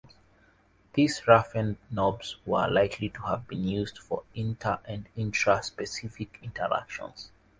These 0.95 1.27
roughened 1.27 1.77
knobs 1.91 2.37
were 2.43 2.67
likely 2.67 3.09
to 3.09 3.21
have 3.21 3.47
been 3.47 3.67
used 3.67 3.99
for 3.99 4.23
inter- 4.33 4.79
and 4.87 5.07
intra-specific 5.15 6.39
interactions. 6.41 7.29